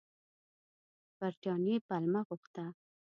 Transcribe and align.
برټانیې 1.17 1.77
پلمه 1.87 2.21
غوښته. 2.27 2.65